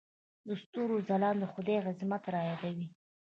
[0.47, 2.87] د ستورو ځلا د خدای عظمت رايادوي.